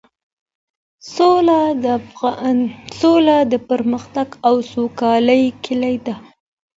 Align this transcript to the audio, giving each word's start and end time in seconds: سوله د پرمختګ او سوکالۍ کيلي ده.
سوله 2.99 3.37
د 3.51 3.53
پرمختګ 3.69 4.27
او 4.47 4.55
سوکالۍ 4.71 5.43
کيلي 5.63 5.95
ده. 6.05 6.15